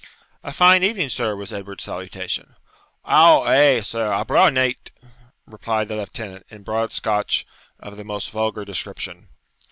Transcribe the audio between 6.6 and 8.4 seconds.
broad Scotch of the most